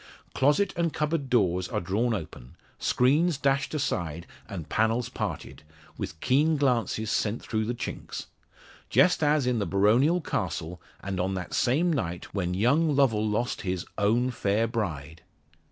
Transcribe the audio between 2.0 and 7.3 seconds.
open, screens dashed aside, and panels parted, with keen glances